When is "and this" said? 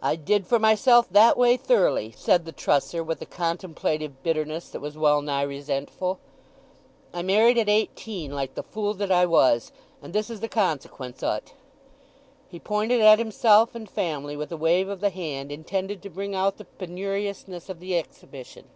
10.00-10.30